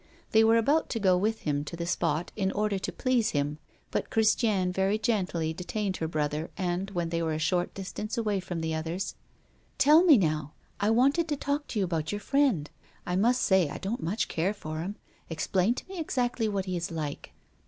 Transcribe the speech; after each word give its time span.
They 0.31 0.43
were 0.43 0.57
about 0.57 0.89
to 0.89 0.99
go 0.99 1.15
with 1.15 1.41
him 1.41 1.63
to 1.65 1.75
the 1.75 1.85
spot 1.85 2.31
in 2.35 2.51
order 2.53 2.79
to 2.79 2.91
please 2.91 3.29
him. 3.37 3.59
But 3.91 4.09
Christiane 4.09 4.71
very 4.71 4.97
gently 4.97 5.53
detained 5.53 5.97
her 5.97 6.07
brother, 6.07 6.49
and, 6.57 6.89
when 6.89 7.09
they 7.09 7.21
were 7.21 7.33
a 7.33 7.37
short 7.37 7.75
distance 7.75 8.17
away 8.17 8.39
from 8.39 8.61
the 8.61 8.73
others: 8.73 9.13
"Tell 9.77 10.03
me 10.03 10.17
now! 10.17 10.53
I 10.79 10.89
wanted 10.89 11.27
to 11.27 11.37
talk 11.37 11.67
to 11.67 11.77
you 11.79 11.85
about 11.85 12.11
your 12.11 12.19
friend; 12.19 12.67
I 13.05 13.15
must 13.15 13.41
say 13.41 13.69
I 13.69 13.77
don't 13.77 14.01
much 14.01 14.27
care 14.27 14.55
for 14.55 14.79
him. 14.79 14.95
Explain 15.29 15.75
to 15.75 15.87
me 15.87 15.99
exactly 15.99 16.49
what 16.49 16.65
he 16.65 16.75
is 16.75 16.89
like." 16.89 17.33